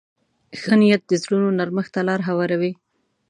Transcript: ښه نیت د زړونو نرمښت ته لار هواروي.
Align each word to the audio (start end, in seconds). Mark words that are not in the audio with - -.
ښه 0.59 0.73
نیت 0.79 1.01
د 1.07 1.11
زړونو 1.23 1.49
نرمښت 1.59 1.91
ته 1.95 2.01
لار 2.07 2.21
هواروي. 2.29 2.71